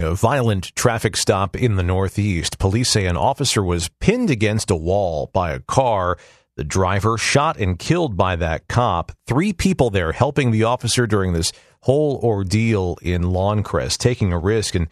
A 0.00 0.14
violent 0.14 0.76
traffic 0.76 1.16
stop 1.16 1.56
in 1.56 1.74
the 1.74 1.82
Northeast. 1.82 2.60
Police 2.60 2.88
say 2.88 3.06
an 3.06 3.16
officer 3.16 3.64
was 3.64 3.90
pinned 3.98 4.30
against 4.30 4.70
a 4.70 4.76
wall 4.76 5.28
by 5.32 5.50
a 5.50 5.58
car. 5.58 6.16
The 6.54 6.62
driver 6.62 7.18
shot 7.18 7.56
and 7.56 7.76
killed 7.76 8.16
by 8.16 8.36
that 8.36 8.68
cop. 8.68 9.10
Three 9.26 9.52
people 9.52 9.90
there 9.90 10.12
helping 10.12 10.52
the 10.52 10.62
officer 10.62 11.08
during 11.08 11.32
this 11.32 11.50
whole 11.80 12.20
ordeal 12.22 12.96
in 13.02 13.24
Lawncrest, 13.24 13.98
taking 13.98 14.32
a 14.32 14.38
risk 14.38 14.76
and 14.76 14.86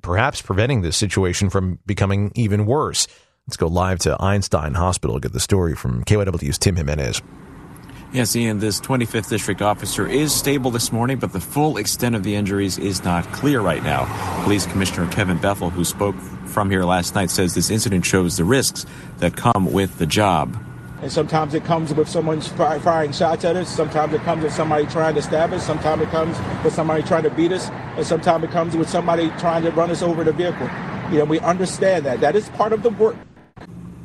perhaps 0.00 0.40
preventing 0.40 0.82
this 0.82 0.96
situation 0.96 1.50
from 1.50 1.80
becoming 1.84 2.30
even 2.36 2.64
worse. 2.64 3.08
Let's 3.48 3.56
go 3.56 3.66
live 3.66 3.98
to 4.00 4.16
Einstein 4.22 4.74
Hospital, 4.74 5.18
get 5.18 5.32
the 5.32 5.40
story 5.40 5.74
from 5.74 6.04
KYW's 6.04 6.58
Tim 6.58 6.76
Jimenez. 6.76 7.20
Yes, 8.12 8.36
Ian, 8.36 8.58
this 8.58 8.78
25th 8.78 9.30
District 9.30 9.62
officer 9.62 10.06
is 10.06 10.34
stable 10.34 10.70
this 10.70 10.92
morning, 10.92 11.18
but 11.18 11.32
the 11.32 11.40
full 11.40 11.78
extent 11.78 12.14
of 12.14 12.24
the 12.24 12.34
injuries 12.34 12.76
is 12.76 13.02
not 13.02 13.24
clear 13.32 13.62
right 13.62 13.82
now. 13.82 14.04
Police 14.44 14.66
Commissioner 14.66 15.10
Kevin 15.10 15.38
Bethel, 15.38 15.70
who 15.70 15.82
spoke 15.82 16.14
from 16.44 16.68
here 16.68 16.84
last 16.84 17.14
night, 17.14 17.30
says 17.30 17.54
this 17.54 17.70
incident 17.70 18.04
shows 18.04 18.36
the 18.36 18.44
risks 18.44 18.84
that 19.20 19.34
come 19.34 19.72
with 19.72 19.96
the 19.96 20.04
job. 20.04 20.54
And 21.00 21.10
sometimes 21.10 21.54
it 21.54 21.64
comes 21.64 21.94
with 21.94 22.06
someone 22.06 22.42
firing 22.42 23.12
shots 23.12 23.46
at 23.46 23.56
us. 23.56 23.74
Sometimes 23.74 24.12
it 24.12 24.20
comes 24.20 24.44
with 24.44 24.52
somebody 24.52 24.84
trying 24.88 25.14
to 25.14 25.22
stab 25.22 25.54
us. 25.54 25.66
Sometimes 25.66 26.02
it 26.02 26.10
comes 26.10 26.36
with 26.62 26.74
somebody 26.74 27.02
trying 27.02 27.22
to 27.22 27.30
beat 27.30 27.50
us. 27.50 27.70
And 27.96 28.06
sometimes 28.06 28.44
it 28.44 28.50
comes 28.50 28.76
with 28.76 28.90
somebody 28.90 29.30
trying 29.38 29.62
to 29.62 29.70
run 29.70 29.90
us 29.90 30.02
over 30.02 30.22
the 30.22 30.32
vehicle. 30.32 30.68
You 31.10 31.20
know, 31.20 31.24
we 31.24 31.40
understand 31.40 32.04
that. 32.04 32.20
That 32.20 32.36
is 32.36 32.50
part 32.50 32.74
of 32.74 32.82
the 32.82 32.90
work. 32.90 33.16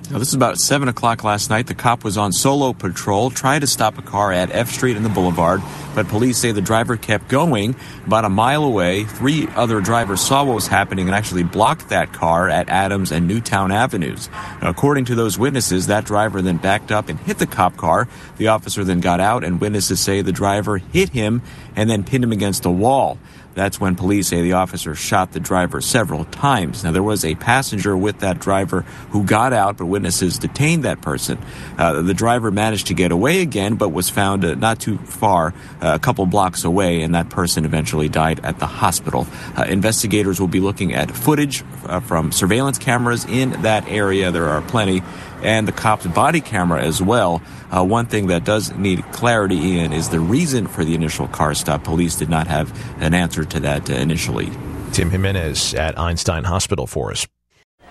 Now, 0.10 0.20
this 0.20 0.30
is 0.30 0.36
about 0.36 0.58
7 0.58 0.88
o'clock 0.88 1.26
last 1.26 1.50
night. 1.50 1.68
The 1.68 1.76
cop 1.76 2.06
was 2.06 2.18
on 2.18 2.32
solo 2.32 2.72
patrol, 2.72 3.30
trying 3.30 3.60
to 3.60 3.68
stop 3.68 3.98
a 3.98 4.02
car 4.02 4.32
at 4.32 4.50
F 4.56 4.72
Street 4.72 4.96
and 4.96 5.04
the 5.04 5.10
Boulevard, 5.10 5.62
but 5.96 6.08
police 6.08 6.38
say 6.38 6.54
the 6.54 6.62
driver 6.62 6.96
kept 6.96 7.28
going 7.28 7.76
about 8.06 8.24
a 8.24 8.30
mile 8.30 8.64
away. 8.64 9.04
Three 9.04 9.50
other 9.50 9.82
drivers 9.82 10.22
saw 10.22 10.46
what 10.46 10.56
was 10.56 10.68
happening 10.68 11.08
and 11.08 11.16
actually 11.16 11.44
blocked 11.44 11.90
that 11.90 12.14
car 12.14 12.48
at 12.48 12.70
Adams 12.70 13.12
and 13.12 13.28
Newtown 13.28 13.70
Avenues. 13.70 14.30
Now, 14.62 14.70
according 14.70 15.04
to 15.06 15.16
those 15.16 15.38
witnesses, 15.38 15.88
that 15.88 16.06
driver 16.06 16.42
then 16.42 16.56
backed 16.56 16.90
up 16.90 17.10
and 17.10 17.20
hit 17.20 17.40
the 17.40 17.46
cop 17.46 17.76
car. 17.76 18.08
The 18.38 18.48
officer 18.48 18.86
then 18.86 19.02
got 19.02 19.20
out, 19.20 19.44
and 19.44 19.60
witnesses 19.60 20.00
say 20.00 20.22
the 20.22 20.32
driver 20.32 20.78
hit 20.78 21.10
him 21.10 21.42
and 21.76 21.90
then 21.90 22.06
pinned 22.06 22.24
him 22.24 22.32
against 22.32 22.66
a 22.66 22.72
wall. 22.72 23.18
That's 23.58 23.80
when 23.80 23.96
police 23.96 24.28
say 24.28 24.44
the 24.44 24.54
officer 24.54 24.94
shot 24.94 25.32
the 25.32 25.40
driver 25.40 25.82
several 25.82 26.26
times. 26.26 26.84
Now, 26.84 26.92
there 26.92 27.02
was 27.02 27.26
a 27.26 27.34
passenger 27.34 27.98
with 27.98 28.20
that 28.20 28.38
driver 28.38 28.82
who 29.10 29.24
got 29.24 29.52
out, 29.52 29.78
but 29.78 29.88
witnesses 29.88 30.38
detained 30.38 30.84
that 30.84 31.02
person. 31.02 31.40
Uh, 31.76 32.04
the 32.04 32.14
driver 32.14 32.52
managed 32.52 32.86
to 32.88 32.94
get 32.94 33.12
away 33.12 33.42
again, 33.42 33.74
but 33.74 33.90
was 33.90 34.12
found 34.12 34.46
uh, 34.46 34.54
not 34.54 34.80
too 34.80 35.00
far, 35.00 35.56
uh, 35.82 35.94
a 35.96 35.98
couple 35.98 36.24
blocks 36.28 36.66
away, 36.66 37.02
and 37.02 37.16
that 37.16 37.32
person 37.32 37.66
eventually 37.66 38.08
died 38.08 38.40
at 38.42 38.60
the 38.60 38.68
hospital. 38.68 39.26
Uh, 39.58 39.64
investigators 39.64 40.40
will 40.40 40.48
be 40.48 40.60
looking 40.60 40.94
at 40.94 41.10
footage 41.10 41.64
uh, 41.88 42.00
from 42.00 42.32
surveillance 42.32 42.78
cameras 42.78 43.26
in 43.26 43.60
that 43.64 43.88
area. 43.88 44.30
There 44.30 44.50
are 44.50 44.62
plenty 44.62 45.02
and 45.44 45.68
the 45.68 45.72
cop's 45.72 46.08
body 46.08 46.42
camera 46.42 46.82
as 46.82 47.02
well. 47.02 47.42
Uh, 47.72 47.84
one 47.84 48.06
thing 48.06 48.28
that 48.28 48.44
does 48.44 48.72
need 48.74 49.04
clarity, 49.12 49.56
Ian, 49.56 49.94
is 49.94 50.10
the 50.10 50.20
reason 50.20 50.68
for 50.68 50.86
the 50.86 50.96
initial 50.96 51.28
car 51.28 51.54
stop. 51.54 51.84
Police 51.84 52.16
did 52.16 52.30
not 52.30 52.48
have 52.48 52.72
an 53.02 53.14
answer 53.14 53.44
to 53.46 53.60
that 53.62 53.90
uh, 53.90 53.94
initially. 53.94 54.50
Tim 54.92 55.10
Jimenez 55.10 55.74
at 55.74 55.98
Einstein 56.00 56.44
Hospital 56.44 56.88
for 56.88 57.12
us. 57.12 57.28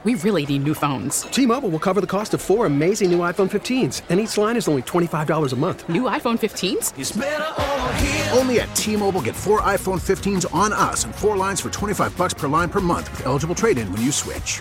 We 0.04 0.14
really 0.14 0.46
need 0.46 0.62
new 0.62 0.74
phones. 0.74 1.22
T-Mobile 1.22 1.68
will 1.68 1.80
cover 1.80 2.00
the 2.00 2.06
cost 2.06 2.32
of 2.32 2.40
four 2.40 2.66
amazing 2.66 3.10
new 3.10 3.18
iPhone 3.18 3.50
15s, 3.50 4.02
and 4.08 4.20
each 4.20 4.38
line 4.38 4.56
is 4.56 4.68
only 4.68 4.82
$25 4.82 5.52
a 5.52 5.56
month. 5.56 5.88
New 5.88 6.02
iPhone 6.02 6.38
15s? 6.38 8.36
Only 8.38 8.60
at 8.60 8.72
T-Mobile 8.76 9.22
get 9.22 9.34
four 9.34 9.62
iPhone 9.62 10.00
15s 10.00 10.54
on 10.54 10.72
us 10.72 11.04
and 11.04 11.12
four 11.12 11.36
lines 11.36 11.60
for 11.60 11.70
25 11.70 12.16
bucks 12.16 12.34
per 12.34 12.46
line 12.46 12.68
per 12.68 12.80
month 12.80 13.10
with 13.10 13.26
eligible 13.26 13.56
trade-in 13.56 13.90
when 13.92 14.02
you 14.02 14.12
switch. 14.12 14.60